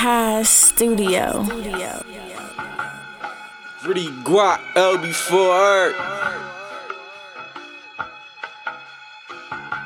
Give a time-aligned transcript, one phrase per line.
[0.00, 1.42] High Studio.
[3.82, 5.92] Gritty Guak, LB4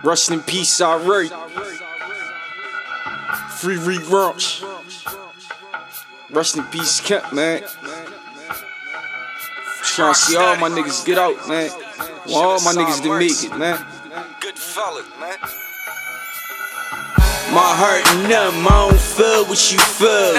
[0.05, 1.33] Rest in peace, alright.
[3.53, 4.63] Free Reek Ranch.
[6.29, 7.63] Rest in peace, Kemp, man.
[9.83, 11.71] Trying to see all my niggas get out, man.
[12.27, 13.83] Want all my niggas to make it, man.
[14.41, 15.39] Good fellas, man.
[17.53, 20.33] My heart numb, I don't feel what you feel.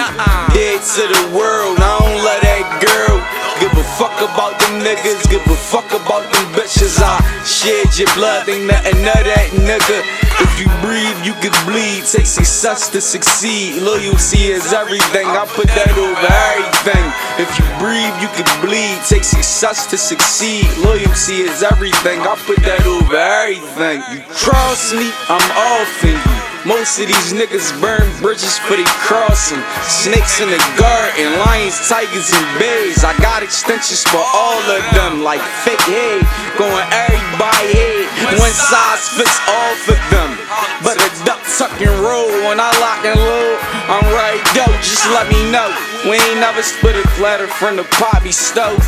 [0.56, 3.20] Dead to the world, I don't love that girl.
[3.62, 6.98] Give a fuck about them niggas, give a fuck about them bitches.
[6.98, 10.02] I shed your blood, ain't nothing of that nigga.
[10.42, 12.02] If you breathe, you can bleed.
[12.02, 13.78] Take success to succeed.
[13.82, 15.28] Loyalty is everything.
[15.28, 17.04] I put that over everything.
[17.38, 18.96] If you breathe, you can bleed.
[19.04, 20.64] Take success to succeed.
[20.80, 22.24] Loyalty is everything.
[22.24, 24.00] I put that over everything.
[24.08, 26.44] You cross me, I'm off in you.
[26.64, 29.60] Most of these niggas burn bridges for they crossing.
[29.84, 33.04] Snakes in the garden, lions, tigers, and bears.
[33.04, 36.24] I got extensions for all of them, like fake head,
[36.56, 38.40] going everybody head.
[38.40, 40.40] One size fits all for them.
[40.80, 43.53] But a duck tuck and roll when I lock and load.
[43.86, 45.68] I'm right, yo, just let me know.
[46.08, 48.80] We ain't never split a letter from the poppy stove.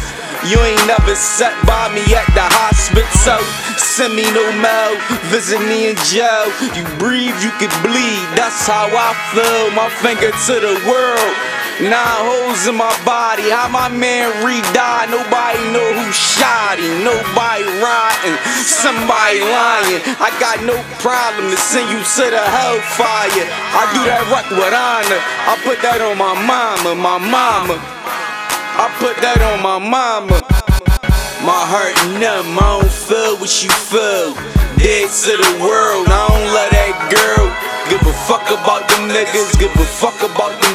[0.49, 3.43] You ain't never sat by me at the hospital.
[3.77, 4.97] Send me no mail,
[5.29, 6.49] visit me in jail.
[6.73, 8.25] You breathe, you can bleed.
[8.37, 9.75] That's how I feel.
[9.77, 11.56] My finger to the world.
[11.77, 11.93] Nine
[12.25, 13.53] holes in my body.
[13.53, 15.13] How my man re-died.
[15.13, 17.05] Nobody know who shot him.
[17.05, 18.37] Nobody riding.
[18.65, 20.01] Somebody lying.
[20.17, 20.73] I got no
[21.05, 23.45] problem to send you to the hellfire.
[23.77, 25.21] I do that rock with honor.
[25.21, 27.77] I put that on my mama, my mama.
[27.77, 30.41] I put that on my mama.
[31.45, 34.33] My heart numb, I don't feel what you feel.
[34.81, 37.47] Dead to the world, I don't love that girl.
[37.87, 40.66] Give a fuck about them niggas, give a fuck about them.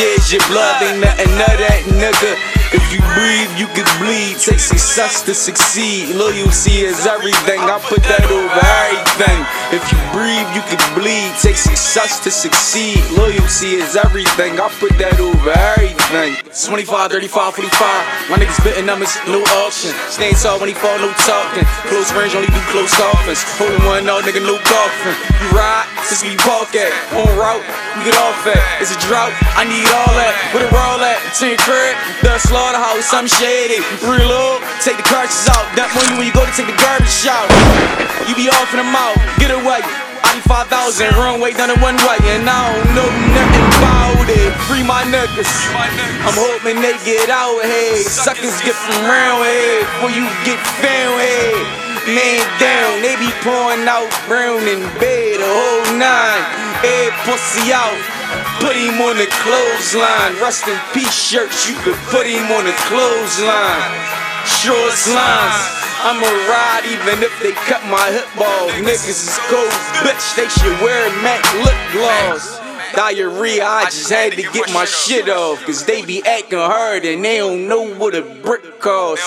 [0.00, 2.59] Shed your blood, ain't nothing of that nigga.
[2.90, 4.34] If you breathe, you can bleed.
[4.42, 6.10] Take success to succeed.
[6.16, 7.62] Loyalty is everything.
[7.62, 8.50] I put that over
[8.82, 9.46] everything.
[9.70, 11.30] If you breathe, you can bleed.
[11.38, 12.98] Take success to succeed.
[13.14, 14.58] Loyalty is everything.
[14.58, 16.34] I put that over everything.
[16.50, 18.26] 25, 35, 45.
[18.26, 19.94] My niggas spitting numbers, no auction.
[20.10, 21.62] Staying tall when he fall, no talking.
[21.86, 23.46] Close range, only do close coffins.
[23.54, 25.14] Holding one out, nigga, no coffin.
[25.38, 26.90] You ride, since we park at.
[27.14, 27.62] On route,
[27.94, 28.58] we get off at.
[28.82, 30.34] It's a drought, I need all that.
[30.50, 30.98] Where a roll
[31.40, 33.80] your crib, the slaughterhouse, I'm shady.
[34.04, 35.64] Reload, take the cartridges out.
[35.74, 37.48] That money when you go to take the garbage out.
[38.28, 39.80] You be off in the mouth, get away.
[40.20, 44.52] I need 5,000, runway down in one way, and I don't know nothing about it.
[44.68, 45.50] Free my niggas.
[46.22, 48.04] I'm hoping they get out here.
[48.04, 51.89] Suckers get from round here before you get found here.
[52.10, 56.42] Man down, they be pouring out brown in bed, a whole nine.
[56.82, 57.94] Head pussy out.
[58.58, 60.34] Put him on the clothesline.
[60.42, 63.94] Rust in peace shirts, you could put him on the clothesline.
[64.42, 65.80] Short lines.
[66.02, 68.66] I'ma ride even if they cut my hip ball.
[68.82, 69.70] Niggas is cold,
[70.02, 70.34] bitch.
[70.34, 72.58] They should wear matte lip gloss.
[72.94, 75.64] Diarrhea, I just had to get my shit off.
[75.64, 79.26] Cause they be acting hard and they don't know what a brick costs.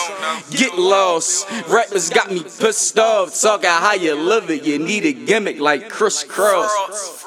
[0.51, 1.50] Get lost.
[1.69, 3.40] Rappers got me pissed off.
[3.40, 4.63] Talking how you live it.
[4.63, 7.24] You need a gimmick like Kris Kross.